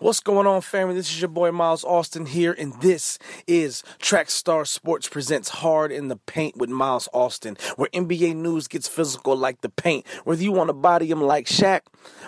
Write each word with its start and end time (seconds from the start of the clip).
What's 0.00 0.20
going 0.20 0.46
on, 0.46 0.60
family? 0.60 0.94
This 0.94 1.10
is 1.10 1.20
your 1.20 1.28
boy 1.28 1.50
Miles 1.50 1.82
Austin 1.82 2.26
here, 2.26 2.54
and 2.56 2.72
this 2.80 3.18
is 3.48 3.82
Trackstar 3.98 4.64
Sports 4.64 5.08
presents 5.08 5.48
Hard 5.48 5.90
in 5.90 6.06
the 6.06 6.14
Paint 6.14 6.56
with 6.56 6.70
Miles 6.70 7.08
Austin, 7.12 7.56
where 7.74 7.88
NBA 7.88 8.36
news 8.36 8.68
gets 8.68 8.86
physical 8.86 9.34
like 9.34 9.60
the 9.60 9.68
paint. 9.68 10.06
Whether 10.22 10.44
you 10.44 10.52
want 10.52 10.68
to 10.68 10.72
body 10.72 11.10
him 11.10 11.20
like 11.20 11.46
Shaq 11.46 11.80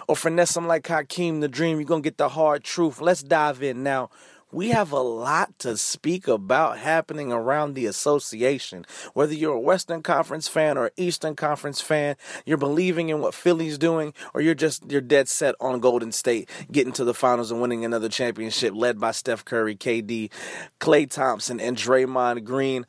or 0.08 0.16
finesse 0.16 0.56
him 0.56 0.66
like 0.66 0.84
Hakeem 0.88 1.38
the 1.38 1.46
Dream, 1.48 1.78
you're 1.78 1.86
going 1.86 2.02
to 2.02 2.06
get 2.08 2.18
the 2.18 2.30
hard 2.30 2.64
truth. 2.64 3.00
Let's 3.00 3.22
dive 3.22 3.62
in 3.62 3.84
now 3.84 4.10
we 4.52 4.68
have 4.70 4.92
a 4.92 5.00
lot 5.00 5.58
to 5.60 5.76
speak 5.76 6.26
about 6.26 6.78
happening 6.78 7.32
around 7.32 7.74
the 7.74 7.86
association. 7.86 8.84
Whether 9.14 9.34
you're 9.34 9.54
a 9.54 9.60
Western 9.60 10.02
Conference 10.02 10.48
fan 10.48 10.76
or 10.76 10.90
Eastern 10.96 11.36
Conference 11.36 11.80
fan, 11.80 12.16
you're 12.44 12.56
believing 12.56 13.08
in 13.08 13.20
what 13.20 13.34
Philly's 13.34 13.78
doing, 13.78 14.12
or 14.34 14.40
you're 14.40 14.54
just 14.54 14.90
you're 14.90 15.00
dead 15.00 15.28
set 15.28 15.54
on 15.60 15.80
Golden 15.80 16.12
State 16.12 16.48
getting 16.70 16.92
to 16.94 17.04
the 17.04 17.14
finals 17.14 17.50
and 17.50 17.60
winning 17.60 17.84
another 17.84 18.08
championship 18.08 18.74
led 18.74 18.98
by 18.98 19.12
Steph 19.12 19.44
Curry, 19.44 19.76
KD, 19.76 20.30
Klay 20.80 21.08
Thompson, 21.08 21.60
and 21.60 21.76
Draymond 21.76 22.44
Green 22.44 22.86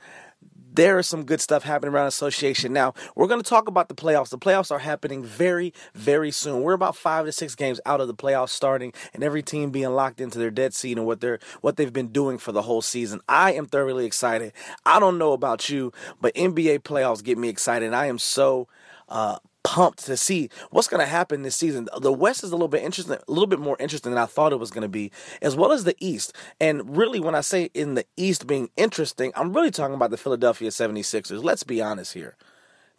there 0.73 0.99
is 0.99 1.07
some 1.07 1.25
good 1.25 1.41
stuff 1.41 1.63
happening 1.63 1.93
around 1.93 2.07
association. 2.07 2.73
Now, 2.73 2.93
we're 3.15 3.27
going 3.27 3.41
to 3.41 3.49
talk 3.49 3.67
about 3.67 3.89
the 3.89 3.95
playoffs. 3.95 4.29
The 4.29 4.37
playoffs 4.37 4.71
are 4.71 4.79
happening 4.79 5.23
very, 5.23 5.73
very 5.93 6.31
soon. 6.31 6.61
We're 6.61 6.73
about 6.73 6.95
five 6.95 7.25
to 7.25 7.31
six 7.31 7.55
games 7.55 7.79
out 7.85 8.01
of 8.01 8.07
the 8.07 8.13
playoffs 8.13 8.49
starting, 8.49 8.93
and 9.13 9.23
every 9.23 9.43
team 9.43 9.71
being 9.71 9.89
locked 9.89 10.21
into 10.21 10.39
their 10.39 10.51
dead 10.51 10.73
seat 10.73 10.97
and 10.97 11.05
what 11.05 11.21
they're 11.21 11.39
what 11.61 11.77
they've 11.77 11.93
been 11.93 12.07
doing 12.07 12.37
for 12.37 12.51
the 12.51 12.63
whole 12.63 12.81
season. 12.81 13.21
I 13.27 13.53
am 13.53 13.65
thoroughly 13.65 14.05
excited. 14.05 14.53
I 14.85 14.99
don't 14.99 15.17
know 15.17 15.33
about 15.33 15.69
you, 15.69 15.91
but 16.19 16.33
NBA 16.35 16.79
playoffs 16.79 17.23
get 17.23 17.37
me 17.37 17.49
excited. 17.49 17.93
I 17.93 18.05
am 18.05 18.19
so 18.19 18.67
uh, 19.09 19.39
pumped 19.63 20.05
to 20.05 20.17
see 20.17 20.49
what's 20.71 20.87
going 20.87 21.01
to 21.01 21.09
happen 21.09 21.43
this 21.43 21.55
season. 21.55 21.87
The 21.99 22.11
West 22.11 22.43
is 22.43 22.51
a 22.51 22.55
little 22.55 22.67
bit 22.67 22.83
interesting, 22.83 23.15
a 23.15 23.31
little 23.31 23.47
bit 23.47 23.59
more 23.59 23.77
interesting 23.79 24.11
than 24.11 24.21
I 24.21 24.25
thought 24.25 24.53
it 24.53 24.59
was 24.59 24.71
going 24.71 24.81
to 24.83 24.89
be, 24.89 25.11
as 25.41 25.55
well 25.55 25.71
as 25.71 25.83
the 25.83 25.95
East. 25.99 26.33
And 26.59 26.95
really, 26.95 27.19
when 27.19 27.35
I 27.35 27.41
say 27.41 27.69
in 27.73 27.95
the 27.95 28.05
East 28.17 28.47
being 28.47 28.69
interesting, 28.75 29.31
I'm 29.35 29.53
really 29.53 29.71
talking 29.71 29.95
about 29.95 30.11
the 30.11 30.17
Philadelphia 30.17 30.69
76ers. 30.69 31.43
Let's 31.43 31.63
be 31.63 31.81
honest 31.81 32.13
here. 32.13 32.35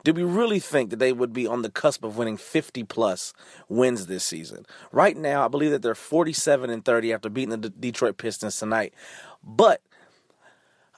Did 0.04 0.16
we 0.16 0.24
really 0.24 0.58
think 0.58 0.90
that 0.90 0.98
they 0.98 1.12
would 1.12 1.32
be 1.32 1.46
on 1.46 1.62
the 1.62 1.70
cusp 1.70 2.02
of 2.02 2.16
winning 2.16 2.36
50 2.36 2.82
plus 2.84 3.32
wins 3.68 4.06
this 4.06 4.24
season? 4.24 4.66
Right 4.90 5.16
now, 5.16 5.44
I 5.44 5.48
believe 5.48 5.70
that 5.70 5.82
they're 5.82 5.94
47 5.94 6.70
and 6.70 6.84
30 6.84 7.12
after 7.12 7.28
beating 7.28 7.60
the 7.60 7.70
Detroit 7.70 8.16
Pistons 8.16 8.58
tonight. 8.58 8.94
But 9.44 9.80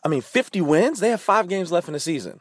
I 0.02 0.08
mean, 0.08 0.22
50 0.22 0.61
wins? 0.61 1.00
They 1.00 1.11
have 1.11 1.20
five 1.20 1.48
games 1.48 1.72
left 1.72 1.89
in 1.89 1.94
the 1.94 2.00
season. 2.00 2.41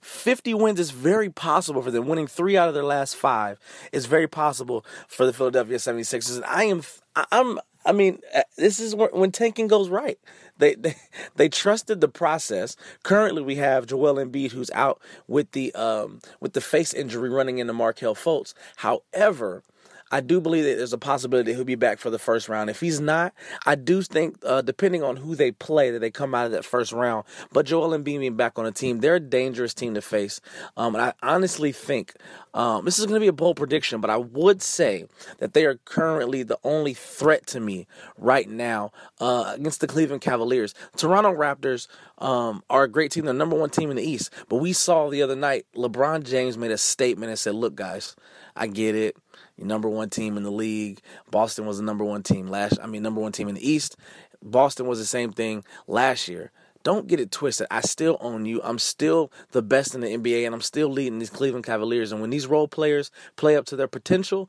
50 0.00 0.54
wins 0.54 0.80
is 0.80 0.90
very 0.90 1.30
possible 1.30 1.82
for 1.82 1.90
them. 1.90 2.06
Winning 2.06 2.26
three 2.26 2.56
out 2.56 2.68
of 2.68 2.74
their 2.74 2.84
last 2.84 3.16
five 3.16 3.58
is 3.92 4.06
very 4.06 4.26
possible 4.26 4.84
for 5.08 5.26
the 5.26 5.32
Philadelphia 5.32 5.76
76ers. 5.76 6.36
And 6.36 6.44
I 6.44 6.64
am, 6.64 6.82
I'm, 7.30 7.58
I 7.84 7.92
mean, 7.92 8.20
uh, 8.34 8.42
this 8.56 8.80
is 8.80 8.94
when 8.94 9.32
tanking 9.32 9.66
goes 9.66 9.88
right. 9.88 10.18
They, 10.58 10.74
they 10.74 10.94
they 11.36 11.48
trusted 11.48 12.00
the 12.00 12.08
process. 12.08 12.76
Currently, 13.02 13.42
we 13.42 13.56
have 13.56 13.86
Joel 13.86 14.16
Embiid 14.16 14.52
who's 14.52 14.70
out 14.72 15.00
with 15.26 15.52
the 15.52 15.74
um 15.74 16.20
with 16.40 16.52
the 16.52 16.60
face 16.60 16.92
injury 16.94 17.30
running 17.30 17.58
into 17.58 17.72
Markelle 17.72 18.14
Fultz. 18.14 18.54
However, 18.76 19.62
I 20.10 20.20
do 20.20 20.40
believe 20.40 20.64
that 20.64 20.76
there's 20.76 20.92
a 20.92 20.98
possibility 20.98 21.54
he'll 21.54 21.64
be 21.64 21.76
back 21.76 21.98
for 21.98 22.10
the 22.10 22.18
first 22.18 22.48
round. 22.48 22.68
If 22.68 22.80
he's 22.80 23.00
not, 23.00 23.32
I 23.64 23.76
do 23.76 24.02
think, 24.02 24.36
uh, 24.44 24.62
depending 24.62 25.02
on 25.02 25.16
who 25.16 25.36
they 25.36 25.52
play, 25.52 25.90
that 25.90 26.00
they 26.00 26.10
come 26.10 26.34
out 26.34 26.46
of 26.46 26.52
that 26.52 26.64
first 26.64 26.92
round. 26.92 27.24
But 27.52 27.66
Joel 27.66 27.96
Embiid 27.96 28.36
back 28.36 28.58
on 28.58 28.64
the 28.64 28.72
team, 28.72 29.00
they're 29.00 29.16
a 29.16 29.20
dangerous 29.20 29.72
team 29.72 29.94
to 29.94 30.02
face. 30.02 30.40
Um, 30.76 30.94
and 30.94 31.02
I 31.02 31.12
honestly 31.22 31.72
think 31.72 32.14
um, 32.54 32.84
this 32.84 32.98
is 32.98 33.06
going 33.06 33.20
to 33.20 33.24
be 33.24 33.28
a 33.28 33.32
bold 33.32 33.56
prediction, 33.56 34.00
but 34.00 34.10
I 34.10 34.16
would 34.16 34.62
say 34.62 35.06
that 35.38 35.54
they 35.54 35.64
are 35.64 35.76
currently 35.84 36.42
the 36.42 36.58
only 36.64 36.94
threat 36.94 37.46
to 37.48 37.60
me 37.60 37.86
right 38.18 38.48
now 38.48 38.90
uh, 39.20 39.52
against 39.54 39.80
the 39.80 39.86
Cleveland 39.86 40.22
Cavaliers. 40.22 40.74
Toronto 40.96 41.32
Raptors 41.32 41.86
um, 42.18 42.62
are 42.68 42.84
a 42.84 42.88
great 42.88 43.12
team. 43.12 43.24
They're 43.24 43.34
number 43.34 43.56
one 43.56 43.70
team 43.70 43.90
in 43.90 43.96
the 43.96 44.02
East. 44.02 44.32
But 44.48 44.56
we 44.56 44.72
saw 44.72 45.08
the 45.08 45.22
other 45.22 45.36
night, 45.36 45.66
LeBron 45.76 46.24
James 46.24 46.58
made 46.58 46.70
a 46.72 46.78
statement 46.78 47.30
and 47.30 47.38
said, 47.38 47.54
Look, 47.54 47.74
guys, 47.74 48.16
I 48.56 48.66
get 48.66 48.94
it 48.94 49.16
number 49.58 49.88
one 49.88 50.10
team 50.10 50.36
in 50.36 50.42
the 50.42 50.50
league. 50.50 51.00
Boston 51.30 51.66
was 51.66 51.78
the 51.78 51.84
number 51.84 52.04
one 52.04 52.22
team 52.22 52.46
last. 52.46 52.78
I 52.82 52.86
mean, 52.86 53.02
number 53.02 53.20
one 53.20 53.32
team 53.32 53.48
in 53.48 53.54
the 53.54 53.68
East. 53.68 53.96
Boston 54.42 54.86
was 54.86 54.98
the 54.98 55.04
same 55.04 55.32
thing 55.32 55.64
last 55.86 56.28
year. 56.28 56.50
Don't 56.82 57.06
get 57.06 57.20
it 57.20 57.30
twisted. 57.30 57.66
I 57.70 57.82
still 57.82 58.16
own 58.20 58.46
you. 58.46 58.62
I'm 58.62 58.78
still 58.78 59.30
the 59.52 59.60
best 59.60 59.94
in 59.94 60.00
the 60.00 60.16
NBA, 60.16 60.46
and 60.46 60.54
I'm 60.54 60.62
still 60.62 60.88
leading 60.88 61.18
these 61.18 61.28
Cleveland 61.28 61.66
Cavaliers. 61.66 62.10
And 62.10 62.22
when 62.22 62.30
these 62.30 62.46
role 62.46 62.68
players 62.68 63.10
play 63.36 63.54
up 63.54 63.66
to 63.66 63.76
their 63.76 63.86
potential, 63.86 64.48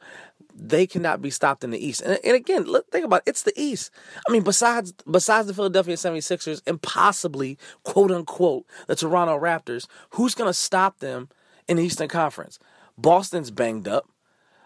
they 0.56 0.88
cannot 0.88 1.22
be 1.22 1.30
stopped 1.30 1.64
in 1.64 1.72
the 1.72 1.86
East. 1.86 2.02
And, 2.02 2.18
and 2.24 2.36
again, 2.36 2.64
look, 2.64 2.90
think 2.90 3.06
about 3.06 3.24
it. 3.26 3.30
It's 3.32 3.44
the 3.44 3.54
East. 3.60 3.92
I 4.28 4.32
mean, 4.32 4.44
besides 4.44 4.94
besides 5.10 5.48
the 5.48 5.54
Philadelphia 5.54 5.96
76ers 5.96 6.62
and 6.66 6.82
possibly, 6.82 7.58
quote 7.84 8.12
unquote, 8.12 8.66
the 8.88 8.96
Toronto 8.96 9.38
Raptors, 9.38 9.88
who's 10.12 10.36
going 10.36 10.50
to 10.50 10.54
stop 10.54 11.00
them 11.00 11.30
in 11.68 11.78
the 11.78 11.84
Eastern 11.84 12.08
Conference? 12.08 12.60
Boston's 12.98 13.52
banged 13.52 13.88
up. 13.88 14.08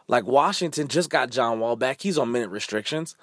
Like 0.08 0.26
Washington 0.26 0.88
just 0.88 1.10
got 1.10 1.30
John 1.30 1.60
Wall 1.60 1.76
back. 1.76 2.02
He's 2.02 2.18
on 2.18 2.32
minute 2.32 2.50
restrictions. 2.50 3.16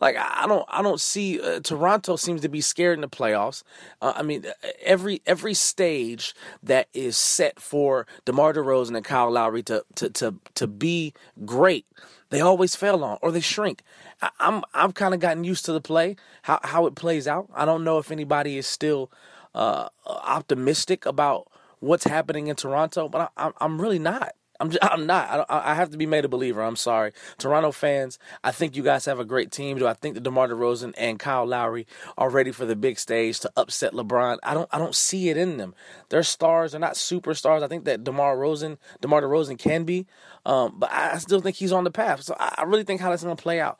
Like 0.00 0.16
I 0.16 0.46
don't, 0.46 0.64
I 0.68 0.80
don't 0.80 1.00
see. 1.00 1.40
Uh, 1.40 1.58
Toronto 1.58 2.14
seems 2.14 2.40
to 2.42 2.48
be 2.48 2.60
scared 2.60 2.96
in 2.96 3.00
the 3.00 3.08
playoffs. 3.08 3.64
Uh, 4.00 4.12
I 4.14 4.22
mean, 4.22 4.44
every 4.84 5.22
every 5.26 5.54
stage 5.54 6.36
that 6.62 6.86
is 6.94 7.16
set 7.16 7.58
for 7.58 8.06
DeMar 8.24 8.54
DeRozan 8.54 8.96
and 8.96 9.04
Kyle 9.04 9.30
Lowry 9.30 9.62
to 9.64 9.84
to 9.96 10.08
to 10.10 10.34
to 10.54 10.66
be 10.68 11.14
great, 11.44 11.84
they 12.30 12.40
always 12.40 12.76
fail 12.76 13.02
on 13.02 13.18
or 13.22 13.32
they 13.32 13.40
shrink. 13.40 13.82
I, 14.22 14.30
I'm 14.38 14.62
I've 14.72 14.94
kind 14.94 15.14
of 15.14 15.20
gotten 15.20 15.42
used 15.42 15.64
to 15.64 15.72
the 15.72 15.80
play, 15.80 16.14
how 16.42 16.60
how 16.62 16.86
it 16.86 16.94
plays 16.94 17.26
out. 17.26 17.48
I 17.52 17.64
don't 17.64 17.82
know 17.82 17.98
if 17.98 18.12
anybody 18.12 18.56
is 18.56 18.68
still 18.68 19.10
uh, 19.52 19.88
optimistic 20.06 21.06
about 21.06 21.48
what's 21.80 22.04
happening 22.04 22.46
in 22.46 22.54
Toronto, 22.54 23.08
but 23.08 23.32
I, 23.36 23.50
I'm 23.60 23.80
really 23.80 23.98
not. 23.98 24.32
I'm 24.60 24.70
just, 24.70 24.84
I'm 24.84 25.06
not. 25.06 25.46
I, 25.48 25.72
I, 25.72 25.74
have 25.74 25.90
to 25.90 25.96
be 25.96 26.06
made 26.06 26.24
a 26.24 26.28
believer. 26.28 26.62
I'm 26.62 26.76
sorry, 26.76 27.12
Toronto 27.38 27.70
fans. 27.70 28.18
I 28.42 28.50
think 28.50 28.76
you 28.76 28.82
guys 28.82 29.04
have 29.04 29.20
a 29.20 29.24
great 29.24 29.52
team. 29.52 29.78
Do 29.78 29.86
I 29.86 29.94
think 29.94 30.14
that 30.14 30.24
DeMar 30.24 30.48
DeRozan 30.48 30.94
and 30.98 31.18
Kyle 31.18 31.46
Lowry 31.46 31.86
are 32.16 32.28
ready 32.28 32.50
for 32.50 32.66
the 32.66 32.74
big 32.74 32.98
stage 32.98 33.38
to 33.40 33.52
upset 33.56 33.92
LeBron? 33.92 34.38
I 34.42 34.54
don't. 34.54 34.68
I 34.72 34.78
don't 34.78 34.96
see 34.96 35.28
it 35.28 35.36
in 35.36 35.58
them. 35.58 35.74
They're 36.08 36.24
stars. 36.24 36.72
They're 36.72 36.80
not 36.80 36.94
superstars. 36.94 37.62
I 37.62 37.68
think 37.68 37.84
that 37.84 38.02
DeMar 38.02 38.36
Rosen, 38.36 38.78
DeMar 39.00 39.22
DeRozan 39.22 39.58
can 39.58 39.84
be, 39.84 40.06
um, 40.44 40.74
but 40.76 40.90
I 40.90 41.18
still 41.18 41.40
think 41.40 41.56
he's 41.56 41.72
on 41.72 41.84
the 41.84 41.92
path. 41.92 42.22
So 42.22 42.34
I, 42.38 42.56
I 42.58 42.62
really 42.64 42.84
think 42.84 43.00
how 43.00 43.10
that's 43.10 43.22
going 43.22 43.36
to 43.36 43.42
play 43.42 43.60
out. 43.60 43.78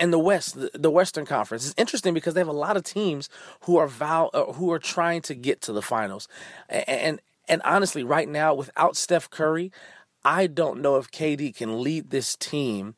And 0.00 0.12
the 0.12 0.18
West, 0.18 0.56
the 0.74 0.90
Western 0.90 1.26
Conference, 1.26 1.64
is 1.64 1.74
interesting 1.76 2.12
because 2.12 2.34
they 2.34 2.40
have 2.40 2.48
a 2.48 2.52
lot 2.52 2.76
of 2.76 2.82
teams 2.82 3.28
who 3.60 3.76
are 3.76 3.86
vow, 3.86 4.30
uh, 4.34 4.52
who 4.54 4.72
are 4.72 4.80
trying 4.80 5.22
to 5.22 5.34
get 5.36 5.60
to 5.62 5.72
the 5.72 5.82
finals, 5.82 6.26
and, 6.68 6.88
and 6.88 7.20
and 7.48 7.62
honestly, 7.64 8.02
right 8.02 8.28
now, 8.28 8.54
without 8.54 8.96
Steph 8.96 9.30
Curry, 9.30 9.70
I 10.26 10.48
don't 10.48 10.82
know 10.82 10.96
if 10.96 11.12
KD 11.12 11.54
can 11.54 11.80
lead 11.84 12.10
this 12.10 12.34
team 12.34 12.96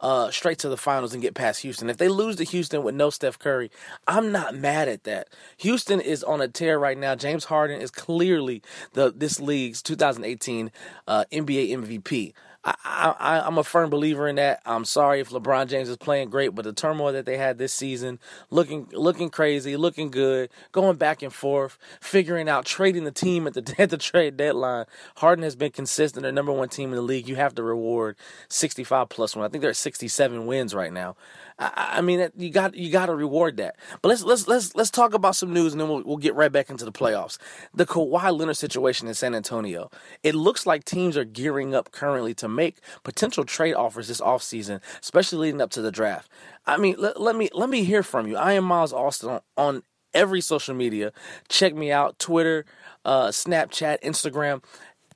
uh, 0.00 0.30
straight 0.30 0.58
to 0.60 0.70
the 0.70 0.78
finals 0.78 1.12
and 1.12 1.20
get 1.20 1.34
past 1.34 1.60
Houston. 1.60 1.90
If 1.90 1.98
they 1.98 2.08
lose 2.08 2.36
to 2.36 2.44
Houston 2.44 2.82
with 2.82 2.94
no 2.94 3.10
Steph 3.10 3.38
Curry, 3.38 3.70
I'm 4.06 4.32
not 4.32 4.54
mad 4.54 4.88
at 4.88 5.04
that. 5.04 5.28
Houston 5.58 6.00
is 6.00 6.24
on 6.24 6.40
a 6.40 6.48
tear 6.48 6.78
right 6.78 6.96
now. 6.96 7.14
James 7.14 7.44
Harden 7.44 7.82
is 7.82 7.90
clearly 7.90 8.62
the 8.94 9.12
this 9.14 9.38
league's 9.38 9.82
2018 9.82 10.72
uh, 11.06 11.24
NBA 11.30 11.68
MVP. 11.70 12.32
I, 12.62 13.14
I, 13.18 13.40
I'm 13.40 13.56
a 13.56 13.64
firm 13.64 13.88
believer 13.88 14.28
in 14.28 14.36
that. 14.36 14.60
I'm 14.66 14.84
sorry 14.84 15.20
if 15.20 15.30
LeBron 15.30 15.68
James 15.68 15.88
is 15.88 15.96
playing 15.96 16.28
great, 16.28 16.54
but 16.54 16.64
the 16.64 16.74
turmoil 16.74 17.12
that 17.12 17.24
they 17.24 17.38
had 17.38 17.56
this 17.56 17.72
season, 17.72 18.18
looking 18.50 18.86
looking 18.92 19.30
crazy, 19.30 19.76
looking 19.78 20.10
good, 20.10 20.50
going 20.70 20.96
back 20.98 21.22
and 21.22 21.32
forth, 21.32 21.78
figuring 22.02 22.50
out 22.50 22.66
trading 22.66 23.04
the 23.04 23.12
team 23.12 23.46
at 23.46 23.54
the 23.54 23.74
at 23.78 23.88
the 23.88 23.96
trade 23.96 24.36
deadline. 24.36 24.84
Harden 25.16 25.42
has 25.42 25.56
been 25.56 25.72
consistent, 25.72 26.22
their 26.22 26.32
number 26.32 26.52
one 26.52 26.68
team 26.68 26.90
in 26.90 26.96
the 26.96 27.02
league. 27.02 27.28
You 27.28 27.36
have 27.36 27.54
to 27.54 27.62
reward 27.62 28.16
65 28.50 29.08
plus 29.08 29.34
one. 29.34 29.46
I 29.46 29.48
think 29.48 29.62
they're 29.62 29.70
at 29.70 29.76
67 29.76 30.44
wins 30.44 30.74
right 30.74 30.92
now. 30.92 31.16
I, 31.60 31.98
I 31.98 32.00
mean, 32.00 32.30
you 32.36 32.50
got 32.50 32.74
you 32.74 32.90
got 32.90 33.06
to 33.06 33.14
reward 33.14 33.58
that. 33.58 33.76
But 34.02 34.08
let's 34.08 34.22
let's 34.22 34.48
let's 34.48 34.74
let's 34.74 34.90
talk 34.90 35.14
about 35.14 35.36
some 35.36 35.52
news, 35.52 35.72
and 35.72 35.80
then 35.80 35.88
we'll 35.88 36.02
we'll 36.02 36.16
get 36.16 36.34
right 36.34 36.50
back 36.50 36.70
into 36.70 36.84
the 36.84 36.92
playoffs. 36.92 37.38
The 37.74 37.86
Kawhi 37.86 38.36
Leonard 38.36 38.56
situation 38.56 39.06
in 39.06 39.14
San 39.14 39.34
Antonio. 39.34 39.90
It 40.22 40.34
looks 40.34 40.66
like 40.66 40.84
teams 40.84 41.16
are 41.16 41.24
gearing 41.24 41.74
up 41.74 41.92
currently 41.92 42.34
to 42.34 42.48
make 42.48 42.78
potential 43.04 43.44
trade 43.44 43.74
offers 43.74 44.08
this 44.08 44.20
offseason, 44.20 44.80
especially 45.02 45.38
leading 45.38 45.60
up 45.60 45.70
to 45.70 45.82
the 45.82 45.92
draft. 45.92 46.30
I 46.66 46.78
mean, 46.78 46.96
let, 46.98 47.20
let 47.20 47.36
me 47.36 47.50
let 47.52 47.68
me 47.68 47.84
hear 47.84 48.02
from 48.02 48.26
you. 48.26 48.36
I 48.36 48.54
am 48.54 48.64
Miles 48.64 48.92
Austin 48.92 49.30
on, 49.30 49.40
on 49.56 49.82
every 50.14 50.40
social 50.40 50.74
media. 50.74 51.12
Check 51.48 51.74
me 51.74 51.92
out: 51.92 52.18
Twitter, 52.18 52.64
uh, 53.04 53.28
Snapchat, 53.28 54.00
Instagram 54.02 54.62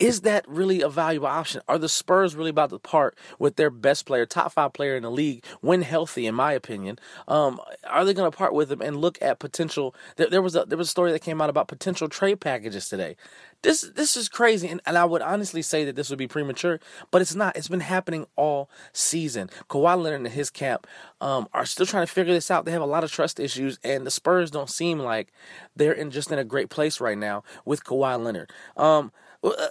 is 0.01 0.23
that 0.23 0.47
really 0.49 0.81
a 0.81 0.89
valuable 0.89 1.29
option? 1.29 1.63
Are 1.69 1.79
the 1.79 1.89
Spurs 1.89 2.35
really 2.35 2.51
about 2.51 2.71
to 2.71 2.79
part 2.79 3.17
with 3.39 3.57
their 3.57 3.71
best 3.71 4.07
player, 4.07 4.27
top 4.27 4.53
five 4.53 4.73
player 4.73 4.97
in 4.97 5.05
the 5.05 5.11
league, 5.11 5.45
when 5.61 5.83
healthy, 5.83 6.27
in 6.27 6.35
my 6.35 6.53
opinion? 6.53 6.99
Um, 7.29 7.61
are 7.89 8.05
they 8.05 8.15
going 8.15 8.31
to 8.31 8.37
part 8.37 8.55
with 8.55 8.73
him 8.73 8.81
and 8.81 8.97
look 8.97 9.19
at 9.23 9.39
potential? 9.39 9.95
There, 10.17 10.29
there, 10.29 10.43
was 10.43 10.57
a 10.57 10.65
there 10.65 10.79
was 10.79 10.89
a 10.89 10.91
story 10.91 11.13
that 11.13 11.23
came 11.23 11.41
out 11.41 11.51
about 11.51 11.69
potential 11.69 12.09
trade 12.09 12.41
packages 12.41 12.89
today. 12.89 13.17
This 13.63 13.83
this 13.95 14.17
is 14.17 14.29
crazy, 14.29 14.69
and, 14.69 14.81
and 14.85 14.99
I 14.99 15.05
would 15.05 15.23
honestly 15.23 15.63
say 15.63 15.85
that 15.85 15.97
this 15.97 16.11
would 16.11 16.19
be 16.19 16.27
premature, 16.27 16.81
but 17.11 17.23
it's 17.23 17.35
not. 17.35 17.57
It's 17.57 17.69
been 17.69 17.81
happening 17.81 18.27
all 18.37 18.69
season. 18.93 19.49
Kawhi 19.71 19.97
Leonard 19.97 20.21
and 20.21 20.29
his 20.29 20.51
camp 20.51 20.87
um, 21.21 21.49
are 21.55 21.65
still 21.65 21.87
trying 21.87 22.07
to 22.07 22.13
figure 22.13 22.35
this 22.35 22.51
out. 22.51 22.65
They 22.65 22.73
have 22.73 22.83
a 22.83 22.87
lot 22.87 23.05
of 23.05 23.13
trust 23.13 23.39
issues, 23.39 23.79
and 23.85 24.05
the 24.05 24.11
Spurs 24.11 24.51
don't 24.51 24.69
seem 24.69 24.99
like 24.99 25.33
they're 25.77 25.93
in 25.93 26.11
just 26.11 26.33
in 26.33 26.39
a 26.39 26.45
great 26.45 26.69
place 26.69 27.01
right 27.01 27.17
now 27.17 27.45
with 27.65 27.85
Kawhi 27.85 28.23
Leonard. 28.23 28.53
Um, 28.77 29.13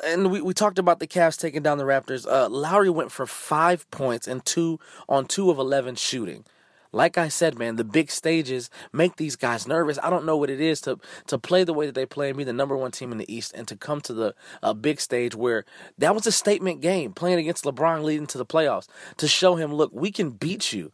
and 0.03 0.31
we, 0.31 0.41
we 0.41 0.53
talked 0.53 0.79
about 0.79 0.99
the 0.99 1.07
Cavs 1.07 1.39
taking 1.39 1.63
down 1.63 1.77
the 1.77 1.83
Raptors. 1.83 2.27
Uh, 2.29 2.49
Lowry 2.49 2.89
went 2.89 3.11
for 3.11 3.25
five 3.25 3.89
points 3.91 4.27
and 4.27 4.45
two 4.45 4.79
on 5.09 5.25
two 5.25 5.49
of 5.49 5.57
eleven 5.57 5.95
shooting. 5.95 6.45
Like 6.95 7.17
I 7.17 7.27
said, 7.27 7.57
man, 7.57 7.75
the 7.75 7.83
big 7.83 8.11
stages 8.11 8.69
make 8.91 9.15
these 9.15 9.35
guys 9.35 9.67
nervous. 9.67 9.97
I 10.03 10.11
don't 10.11 10.25
know 10.25 10.37
what 10.37 10.51
it 10.51 10.61
is 10.61 10.79
to 10.81 10.99
to 11.25 11.39
play 11.39 11.63
the 11.63 11.73
way 11.73 11.87
that 11.87 11.95
they 11.95 12.05
play 12.05 12.29
and 12.29 12.37
be 12.37 12.43
the 12.43 12.53
number 12.53 12.77
one 12.77 12.91
team 12.91 13.11
in 13.11 13.17
the 13.17 13.33
East, 13.33 13.51
and 13.55 13.67
to 13.67 13.75
come 13.75 13.99
to 14.01 14.13
the 14.13 14.35
uh, 14.61 14.73
big 14.73 15.01
stage 15.01 15.33
where 15.33 15.65
that 15.97 16.13
was 16.13 16.27
a 16.27 16.31
statement 16.31 16.81
game, 16.81 17.11
playing 17.11 17.39
against 17.39 17.63
LeBron 17.63 18.03
leading 18.03 18.27
to 18.27 18.37
the 18.37 18.45
playoffs, 18.45 18.87
to 19.17 19.27
show 19.27 19.55
him, 19.55 19.73
look, 19.73 19.91
we 19.91 20.11
can 20.11 20.29
beat 20.29 20.71
you. 20.71 20.91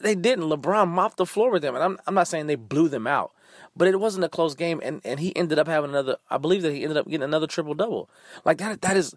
They 0.00 0.16
didn't. 0.16 0.44
LeBron 0.46 0.88
mopped 0.88 1.18
the 1.18 1.24
floor 1.24 1.52
with 1.52 1.62
them, 1.62 1.76
and 1.76 1.84
I'm 1.84 1.98
I'm 2.08 2.14
not 2.14 2.26
saying 2.26 2.48
they 2.48 2.56
blew 2.56 2.88
them 2.88 3.06
out, 3.06 3.32
but 3.78 3.86
it 3.86 4.00
wasn't 4.00 4.24
a 4.24 4.28
close 4.28 4.56
game, 4.56 4.80
and, 4.82 5.00
and 5.04 5.20
he 5.20 5.34
ended 5.36 5.58
up 5.58 5.68
having 5.68 5.90
another. 5.90 6.16
I 6.28 6.36
believe 6.36 6.62
that 6.62 6.72
he 6.72 6.82
ended 6.82 6.96
up 6.96 7.06
getting 7.06 7.22
another 7.22 7.46
triple 7.46 7.74
double. 7.74 8.10
Like 8.44 8.58
that. 8.58 8.82
That 8.82 8.96
is, 8.96 9.14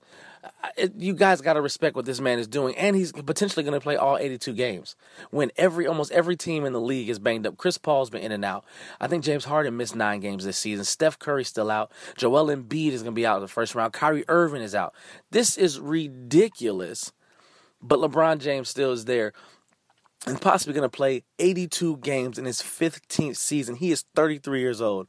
it, 0.77 0.93
you 0.97 1.15
guys 1.15 1.41
got 1.41 1.53
to 1.53 1.61
respect 1.61 1.95
what 1.95 2.05
this 2.05 2.21
man 2.21 2.37
is 2.37 2.47
doing, 2.47 2.75
and 2.77 2.95
he's 2.95 3.11
potentially 3.11 3.63
going 3.63 3.73
to 3.73 3.81
play 3.81 3.95
all 3.95 4.19
82 4.19 4.53
games. 4.53 4.95
When 5.31 5.51
every 5.57 5.87
almost 5.87 6.11
every 6.11 6.35
team 6.35 6.63
in 6.63 6.73
the 6.73 6.79
league 6.79 7.09
is 7.09 7.17
banged 7.17 7.47
up. 7.47 7.57
Chris 7.57 7.79
Paul's 7.79 8.11
been 8.11 8.21
in 8.21 8.31
and 8.31 8.45
out. 8.45 8.63
I 8.99 9.07
think 9.07 9.23
James 9.23 9.45
Harden 9.45 9.75
missed 9.75 9.95
nine 9.95 10.19
games 10.19 10.45
this 10.45 10.59
season. 10.59 10.85
Steph 10.85 11.17
Curry's 11.17 11.47
still 11.47 11.71
out. 11.71 11.91
Joel 12.15 12.55
Embiid 12.55 12.91
is 12.91 13.01
going 13.01 13.13
to 13.13 13.19
be 13.19 13.25
out 13.25 13.37
in 13.37 13.41
the 13.41 13.47
first 13.47 13.73
round. 13.73 13.93
Kyrie 13.93 14.25
Irving 14.27 14.61
is 14.61 14.75
out. 14.75 14.93
This 15.31 15.57
is 15.57 15.79
ridiculous. 15.79 17.11
But 17.81 17.97
LeBron 17.97 18.37
James 18.37 18.69
still 18.69 18.91
is 18.91 19.05
there 19.05 19.33
and 20.27 20.39
possibly 20.39 20.73
going 20.73 20.83
to 20.83 20.89
play 20.89 21.23
82 21.39 21.97
games 21.97 22.37
in 22.37 22.45
his 22.45 22.61
15th 22.61 23.37
season. 23.37 23.75
He 23.75 23.91
is 23.91 24.05
33 24.15 24.59
years 24.59 24.81
old 24.81 25.07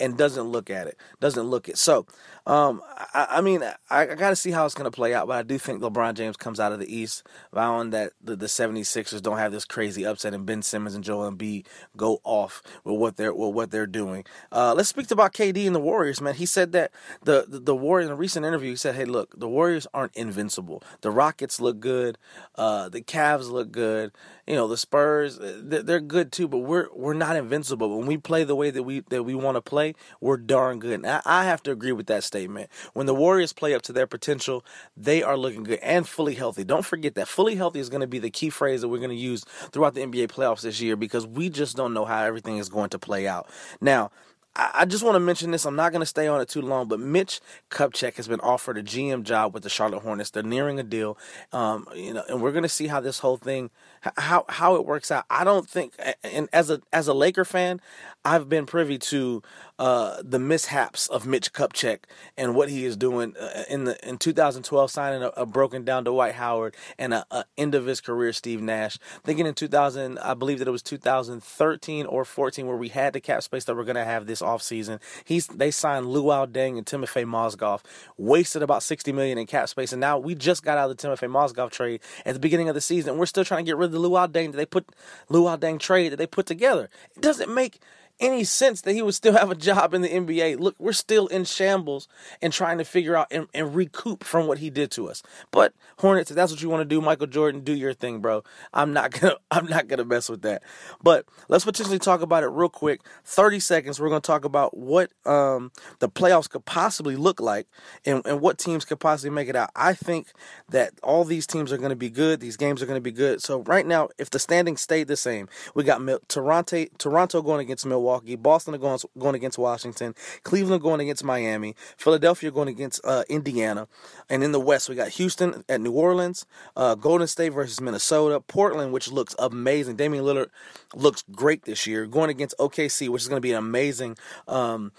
and 0.00 0.16
doesn't 0.16 0.44
look 0.44 0.70
at 0.70 0.86
it. 0.86 0.98
Doesn't 1.20 1.44
look 1.44 1.68
it. 1.68 1.78
So, 1.78 2.06
um, 2.46 2.82
I, 3.14 3.26
I 3.30 3.40
mean, 3.40 3.62
I, 3.62 3.74
I 3.90 4.14
got 4.14 4.30
to 4.30 4.36
see 4.36 4.50
how 4.50 4.66
it's 4.66 4.74
going 4.74 4.90
to 4.90 4.94
play 4.94 5.14
out, 5.14 5.26
but 5.26 5.38
I 5.38 5.42
do 5.42 5.58
think 5.58 5.80
LeBron 5.80 6.14
James 6.14 6.36
comes 6.36 6.60
out 6.60 6.72
of 6.72 6.78
the 6.78 6.94
East, 6.94 7.22
vowing 7.52 7.90
that 7.90 8.12
the, 8.22 8.36
the 8.36 8.46
76ers 8.46 9.22
don't 9.22 9.38
have 9.38 9.50
this 9.50 9.64
crazy 9.64 10.04
upset, 10.04 10.34
and 10.34 10.44
Ben 10.44 10.60
Simmons 10.60 10.94
and 10.94 11.02
Joel 11.02 11.30
Embiid 11.30 11.66
go 11.96 12.20
off 12.22 12.62
with 12.84 12.98
what 12.98 13.16
they're 13.16 13.32
with 13.32 13.54
what 13.54 13.70
they're 13.70 13.86
doing. 13.86 14.24
Uh, 14.52 14.74
let's 14.76 14.90
speak 14.90 15.10
about 15.10 15.32
KD 15.32 15.66
and 15.66 15.74
the 15.74 15.80
Warriors, 15.80 16.20
man. 16.20 16.34
He 16.34 16.46
said 16.46 16.72
that 16.72 16.90
the 17.22 17.46
the, 17.48 17.60
the 17.60 17.74
Warriors 17.74 18.08
in 18.08 18.12
a 18.12 18.16
recent 18.16 18.44
interview, 18.44 18.70
he 18.70 18.76
said, 18.76 18.94
"Hey, 18.94 19.06
look, 19.06 19.38
the 19.38 19.48
Warriors 19.48 19.86
aren't 19.94 20.14
invincible. 20.14 20.82
The 21.00 21.10
Rockets 21.10 21.60
look 21.60 21.80
good, 21.80 22.18
uh, 22.56 22.88
the 22.90 23.00
Cavs 23.00 23.50
look 23.50 23.72
good." 23.72 24.12
you 24.46 24.54
know 24.54 24.68
the 24.68 24.76
Spurs 24.76 25.38
they're 25.40 26.00
good 26.00 26.30
too, 26.30 26.48
but 26.48 26.58
we're 26.58 26.88
we're 26.92 27.14
not 27.14 27.36
invincible. 27.36 27.96
When 27.96 28.06
we 28.06 28.16
play 28.16 28.44
the 28.44 28.54
way 28.54 28.70
that 28.70 28.82
we 28.82 29.00
that 29.08 29.22
we 29.22 29.34
want 29.34 29.56
to 29.56 29.62
play, 29.62 29.94
we're 30.20 30.36
darn 30.36 30.78
good. 30.78 30.94
And 30.94 31.06
I, 31.06 31.22
I 31.24 31.44
have 31.44 31.62
to 31.64 31.70
agree 31.70 31.92
with 31.92 32.06
that 32.06 32.24
statement. 32.34 32.68
When 32.94 33.06
the 33.06 33.14
Warriors 33.14 33.52
play 33.52 33.74
up 33.74 33.82
to 33.82 33.92
their 33.92 34.08
potential, 34.08 34.64
they 34.96 35.22
are 35.22 35.36
looking 35.36 35.62
good 35.62 35.78
and 35.78 36.06
fully 36.06 36.34
healthy. 36.34 36.64
Don't 36.64 36.84
forget 36.84 37.14
that 37.14 37.28
fully 37.28 37.54
healthy 37.54 37.78
is 37.78 37.88
going 37.88 38.00
to 38.00 38.08
be 38.08 38.18
the 38.18 38.30
key 38.30 38.50
phrase 38.50 38.80
that 38.80 38.88
we're 38.88 38.98
going 38.98 39.10
to 39.10 39.16
use 39.16 39.44
throughout 39.70 39.94
the 39.94 40.00
NBA 40.00 40.26
playoffs 40.26 40.62
this 40.62 40.80
year 40.80 40.96
because 40.96 41.28
we 41.28 41.48
just 41.48 41.76
don't 41.76 41.94
know 41.94 42.04
how 42.04 42.24
everything 42.24 42.58
is 42.58 42.68
going 42.68 42.90
to 42.90 42.98
play 42.98 43.28
out. 43.28 43.48
Now, 43.80 44.10
I 44.56 44.84
just 44.84 45.02
want 45.02 45.16
to 45.16 45.20
mention 45.20 45.50
this. 45.50 45.64
I'm 45.64 45.74
not 45.74 45.90
going 45.90 46.00
to 46.00 46.06
stay 46.06 46.28
on 46.28 46.40
it 46.40 46.48
too 46.48 46.62
long, 46.62 46.86
but 46.86 47.00
Mitch 47.00 47.40
Kupchak 47.70 48.14
has 48.14 48.28
been 48.28 48.38
offered 48.38 48.78
a 48.78 48.84
GM 48.84 49.24
job 49.24 49.52
with 49.52 49.64
the 49.64 49.68
Charlotte 49.68 50.02
Hornets. 50.02 50.30
They're 50.30 50.44
nearing 50.44 50.78
a 50.78 50.84
deal, 50.84 51.18
um, 51.52 51.88
you 51.94 52.14
know, 52.14 52.22
and 52.28 52.40
we're 52.40 52.52
going 52.52 52.62
to 52.62 52.68
see 52.68 52.86
how 52.86 53.00
this 53.00 53.18
whole 53.18 53.36
thing, 53.36 53.70
how 54.16 54.44
how 54.48 54.76
it 54.76 54.86
works 54.86 55.10
out. 55.10 55.24
I 55.30 55.44
don't 55.44 55.68
think, 55.68 55.94
and 56.22 56.48
as 56.52 56.70
a 56.70 56.80
as 56.92 57.08
a 57.08 57.14
Laker 57.14 57.44
fan, 57.44 57.80
I've 58.24 58.48
been 58.48 58.64
privy 58.64 58.98
to 58.98 59.42
uh, 59.78 60.22
the 60.22 60.38
mishaps 60.38 61.08
of 61.08 61.26
Mitch 61.26 61.52
Kupchak 61.52 62.04
and 62.38 62.54
what 62.54 62.70
he 62.70 62.84
is 62.86 62.96
doing 62.96 63.34
uh, 63.38 63.64
in 63.68 63.84
the 63.84 64.08
in 64.08 64.16
2012, 64.16 64.90
signing 64.90 65.22
a, 65.22 65.28
a 65.28 65.44
broken 65.44 65.84
down 65.84 66.04
Dwight 66.04 66.34
Howard 66.34 66.74
and 66.98 67.12
a, 67.12 67.26
a, 67.30 67.44
end 67.58 67.74
of 67.74 67.84
his 67.84 68.00
career 68.00 68.32
Steve 68.32 68.62
Nash. 68.62 68.98
Thinking 69.24 69.46
in 69.46 69.52
2000, 69.52 70.18
I 70.20 70.32
believe 70.34 70.58
that 70.60 70.68
it 70.68 70.70
was 70.70 70.82
2013 70.82 72.06
or 72.06 72.24
14 72.24 72.66
where 72.66 72.76
we 72.76 72.88
had 72.88 73.12
the 73.12 73.20
cap 73.20 73.42
space 73.42 73.64
that 73.64 73.76
we're 73.76 73.84
going 73.84 73.96
to 73.96 74.04
have 74.04 74.26
this 74.26 74.40
offseason. 74.40 75.00
He's 75.24 75.48
they 75.48 75.70
signed 75.70 76.06
Luol 76.06 76.46
Deng 76.46 76.78
and 76.78 76.86
Timofey 76.86 77.24
Mozgov, 77.24 77.80
wasted 78.16 78.62
about 78.62 78.82
60 78.82 79.12
million 79.12 79.36
in 79.36 79.46
cap 79.46 79.68
space, 79.68 79.92
and 79.92 80.00
now 80.00 80.18
we 80.18 80.34
just 80.34 80.62
got 80.62 80.78
out 80.78 80.90
of 80.90 80.96
the 80.96 81.08
Timofey 81.08 81.28
Mozgov 81.28 81.70
trade 81.70 82.00
at 82.24 82.32
the 82.32 82.40
beginning 82.40 82.68
of 82.70 82.74
the 82.74 82.80
season. 82.80 83.18
We're 83.18 83.26
still 83.26 83.44
trying 83.44 83.64
to 83.64 83.68
get 83.68 83.76
rid 83.76 83.86
of 83.86 83.92
the 83.94 84.00
Luol 84.00 84.28
Deng 84.28 84.50
that 84.52 84.56
they 84.56 84.66
put 84.66 84.86
Luol 85.30 85.58
Deng 85.58 85.78
trade 85.78 86.10
that 86.10 86.16
they 86.16 86.26
put 86.26 86.46
together. 86.46 86.90
It 87.16 87.22
doesn't 87.22 87.52
make 87.52 87.80
any 88.20 88.44
sense 88.44 88.80
that 88.82 88.92
he 88.92 89.02
would 89.02 89.14
still 89.14 89.32
have 89.36 89.50
a 89.50 89.54
job 89.54 89.94
in 89.94 90.02
the 90.02 90.08
NBA. 90.08 90.58
Look, 90.58 90.76
we're 90.78 90.92
still 90.92 91.26
in 91.28 91.44
shambles 91.44 92.08
and 92.40 92.52
trying 92.52 92.78
to 92.78 92.84
figure 92.84 93.16
out 93.16 93.28
and, 93.30 93.48
and 93.54 93.74
recoup 93.74 94.24
from 94.24 94.46
what 94.46 94.58
he 94.58 94.70
did 94.70 94.90
to 94.92 95.08
us. 95.08 95.22
But 95.50 95.74
Hornets, 95.98 96.30
if 96.30 96.36
that's 96.36 96.52
what 96.52 96.62
you 96.62 96.68
want 96.68 96.80
to 96.80 96.84
do, 96.84 97.00
Michael 97.00 97.26
Jordan, 97.26 97.62
do 97.62 97.74
your 97.74 97.92
thing, 97.92 98.20
bro. 98.20 98.42
I'm 98.72 98.92
not 98.92 99.10
gonna 99.20 99.36
I'm 99.50 99.66
not 99.66 99.88
gonna 99.88 100.04
mess 100.04 100.28
with 100.28 100.42
that. 100.42 100.62
But 101.02 101.26
let's 101.48 101.64
potentially 101.64 101.98
talk 101.98 102.22
about 102.22 102.44
it 102.44 102.48
real 102.48 102.68
quick. 102.68 103.00
30 103.24 103.60
seconds. 103.60 104.00
We're 104.00 104.08
gonna 104.08 104.20
talk 104.20 104.44
about 104.44 104.76
what 104.76 105.10
um, 105.26 105.72
the 105.98 106.08
playoffs 106.08 106.48
could 106.48 106.64
possibly 106.64 107.16
look 107.16 107.40
like 107.40 107.66
and, 108.04 108.24
and 108.26 108.40
what 108.40 108.58
teams 108.58 108.84
could 108.84 109.00
possibly 109.00 109.30
make 109.30 109.48
it 109.48 109.56
out. 109.56 109.70
I 109.74 109.94
think 109.94 110.28
that 110.68 110.92
all 111.02 111.24
these 111.24 111.46
teams 111.46 111.72
are 111.72 111.78
gonna 111.78 111.96
be 111.96 112.10
good. 112.10 112.40
These 112.40 112.56
games 112.56 112.82
are 112.82 112.86
gonna 112.86 113.00
be 113.00 113.12
good. 113.12 113.42
So 113.42 113.62
right 113.62 113.86
now, 113.86 114.08
if 114.18 114.30
the 114.30 114.38
standings 114.38 114.80
stayed 114.80 115.08
the 115.08 115.16
same, 115.16 115.48
we 115.74 115.84
got 115.84 116.00
Toronto 116.28 116.86
Toronto 116.98 117.42
going 117.42 117.60
against 117.60 117.86
Milwaukee. 117.86 118.03
Milwaukee. 118.04 118.36
Boston 118.36 118.74
are 118.74 118.78
going 118.78 118.98
going 119.18 119.34
against 119.34 119.58
Washington. 119.58 120.14
Cleveland 120.42 120.82
going 120.82 121.00
against 121.00 121.24
Miami. 121.24 121.74
Philadelphia 121.96 122.50
going 122.50 122.68
against 122.68 123.00
uh, 123.04 123.24
Indiana. 123.28 123.88
And 124.28 124.44
in 124.44 124.52
the 124.52 124.60
West, 124.60 124.88
we 124.88 124.94
got 124.94 125.08
Houston 125.08 125.64
at 125.68 125.80
New 125.80 125.92
Orleans. 125.92 126.46
Uh, 126.76 126.94
Golden 126.94 127.26
State 127.26 127.50
versus 127.50 127.80
Minnesota. 127.80 128.40
Portland, 128.40 128.92
which 128.92 129.10
looks 129.10 129.34
amazing. 129.38 129.96
Damian 129.96 130.24
Lillard 130.24 130.50
looks 130.94 131.24
great 131.32 131.64
this 131.64 131.86
year. 131.86 132.06
Going 132.06 132.30
against 132.30 132.56
OKC, 132.58 133.08
which 133.08 133.22
is 133.22 133.28
going 133.28 133.38
to 133.38 133.46
be 133.46 133.52
an 133.52 133.58
amazing. 133.58 134.16
Um, 134.46 134.92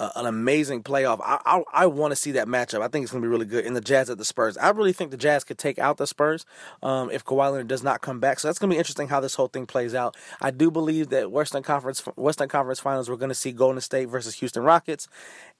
uh, 0.00 0.10
an 0.16 0.24
amazing 0.24 0.82
playoff. 0.82 1.20
I 1.22 1.38
I, 1.44 1.62
I 1.72 1.86
want 1.86 2.12
to 2.12 2.16
see 2.16 2.32
that 2.32 2.48
matchup. 2.48 2.80
I 2.80 2.88
think 2.88 3.02
it's 3.02 3.12
going 3.12 3.22
to 3.22 3.26
be 3.26 3.30
really 3.30 3.44
good. 3.44 3.66
In 3.66 3.74
the 3.74 3.80
Jazz 3.82 4.08
at 4.08 4.16
the 4.16 4.24
Spurs, 4.24 4.56
I 4.56 4.70
really 4.70 4.94
think 4.94 5.10
the 5.10 5.16
Jazz 5.18 5.44
could 5.44 5.58
take 5.58 5.78
out 5.78 5.98
the 5.98 6.06
Spurs 6.06 6.46
um, 6.82 7.10
if 7.10 7.24
Kawhi 7.24 7.52
Leonard 7.52 7.68
does 7.68 7.84
not 7.84 8.00
come 8.00 8.18
back. 8.18 8.40
So 8.40 8.48
that's 8.48 8.58
going 8.58 8.70
to 8.70 8.74
be 8.74 8.78
interesting 8.78 9.08
how 9.08 9.20
this 9.20 9.34
whole 9.34 9.48
thing 9.48 9.66
plays 9.66 9.94
out. 9.94 10.16
I 10.40 10.50
do 10.50 10.70
believe 10.70 11.10
that 11.10 11.30
Western 11.30 11.62
Conference 11.62 12.00
Western 12.16 12.48
Conference 12.48 12.80
Finals 12.80 13.10
we're 13.10 13.16
going 13.16 13.28
to 13.28 13.34
see 13.34 13.52
Golden 13.52 13.80
State 13.82 14.06
versus 14.06 14.36
Houston 14.36 14.62
Rockets, 14.62 15.06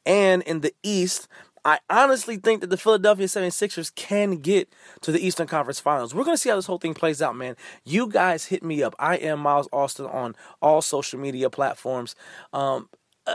and 0.06 0.42
in 0.42 0.61
the 0.61 0.75
East. 0.82 1.28
I 1.62 1.78
honestly 1.90 2.38
think 2.38 2.62
that 2.62 2.70
the 2.70 2.78
Philadelphia 2.78 3.26
76ers 3.26 3.94
can 3.94 4.37
get 4.38 4.73
to 5.02 5.12
the 5.12 5.20
Eastern 5.20 5.47
Conference 5.47 5.78
Finals. 5.78 6.14
We're 6.14 6.25
going 6.25 6.35
to 6.35 6.40
see 6.40 6.49
how 6.49 6.56
this 6.56 6.64
whole 6.64 6.78
thing 6.78 6.94
plays 6.94 7.20
out, 7.20 7.37
man. 7.37 7.54
You 7.85 8.09
guys 8.09 8.47
hit 8.47 8.62
me 8.62 8.82
up. 8.82 8.94
I 8.99 9.16
am 9.16 9.40
Miles 9.40 9.68
Austin 9.70 10.06
on 10.06 10.37
all 10.62 10.80
social 10.80 11.20
media 11.20 11.50
platforms. 11.50 12.14
Um, 12.54 12.88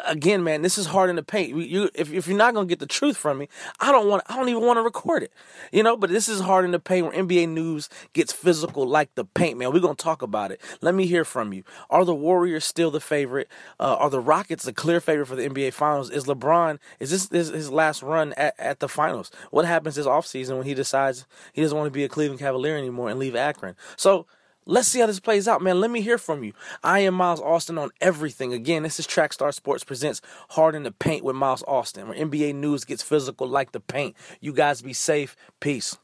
again, 0.05 0.43
man, 0.43 0.61
this 0.61 0.77
is 0.77 0.87
hard 0.87 1.09
in 1.09 1.15
the 1.15 1.23
paint. 1.23 1.55
You, 1.55 1.89
if, 1.93 2.11
if 2.11 2.27
you're 2.27 2.37
not 2.37 2.53
gonna 2.53 2.67
get 2.67 2.79
the 2.79 2.85
truth 2.85 3.17
from 3.17 3.37
me, 3.37 3.49
I 3.79 3.91
don't 3.91 4.07
want. 4.07 4.23
I 4.27 4.35
don't 4.35 4.49
even 4.49 4.63
want 4.63 4.77
to 4.77 4.81
record 4.81 5.23
it. 5.23 5.31
You 5.71 5.83
know. 5.83 5.97
But 5.97 6.09
this 6.09 6.27
is 6.27 6.41
hard 6.41 6.65
in 6.65 6.71
the 6.71 6.79
paint 6.79 7.07
where 7.07 7.23
NBA 7.23 7.49
news 7.49 7.89
gets 8.13 8.31
physical 8.31 8.87
like 8.87 9.13
the 9.15 9.25
paint, 9.25 9.57
man. 9.57 9.73
We're 9.73 9.79
gonna 9.79 9.95
talk 9.95 10.21
about 10.21 10.51
it. 10.51 10.61
Let 10.81 10.95
me 10.95 11.05
hear 11.05 11.25
from 11.25 11.53
you. 11.53 11.63
Are 11.89 12.05
the 12.05 12.15
Warriors 12.15 12.65
still 12.65 12.91
the 12.91 12.99
favorite? 12.99 13.47
Uh, 13.79 13.95
are 13.99 14.09
the 14.09 14.19
Rockets 14.19 14.65
the 14.65 14.73
clear 14.73 14.99
favorite 14.99 15.27
for 15.27 15.35
the 15.35 15.47
NBA 15.47 15.73
Finals? 15.73 16.09
Is 16.09 16.25
LeBron? 16.25 16.79
Is 16.99 17.11
this, 17.11 17.27
this 17.27 17.49
his 17.49 17.71
last 17.71 18.01
run 18.03 18.33
at, 18.33 18.55
at 18.59 18.79
the 18.79 18.89
finals? 18.89 19.31
What 19.51 19.65
happens 19.65 19.95
this 19.95 20.05
offseason 20.05 20.57
when 20.57 20.65
he 20.65 20.73
decides 20.73 21.25
he 21.53 21.61
doesn't 21.61 21.77
want 21.77 21.87
to 21.87 21.91
be 21.91 22.03
a 22.03 22.09
Cleveland 22.09 22.39
Cavalier 22.39 22.77
anymore 22.77 23.09
and 23.09 23.19
leave 23.19 23.35
Akron? 23.35 23.75
So 23.97 24.25
Let's 24.67 24.87
see 24.87 24.99
how 24.99 25.05
this 25.05 25.19
plays 25.19 25.47
out, 25.47 25.61
man. 25.61 25.79
Let 25.79 25.91
me 25.91 26.01
hear 26.01 26.17
from 26.17 26.43
you. 26.43 26.53
I 26.83 27.01
am 27.01 27.13
Miles 27.13 27.39
Austin 27.39 27.77
on 27.77 27.91
everything. 28.01 28.51
Again, 28.51 28.81
this 28.81 28.99
is 28.99 29.05
Trackstar 29.05 29.53
Sports 29.53 29.83
presents 29.83 30.21
Hard 30.49 30.73
in 30.73 30.81
the 30.81 30.91
Paint 30.91 31.23
with 31.23 31.35
Miles 31.35 31.63
Austin, 31.67 32.07
where 32.07 32.17
NBA 32.17 32.55
news 32.55 32.83
gets 32.83 33.03
physical 33.03 33.47
like 33.47 33.73
the 33.73 33.79
paint. 33.79 34.15
You 34.41 34.53
guys 34.53 34.81
be 34.81 34.93
safe. 34.93 35.35
Peace. 35.59 35.97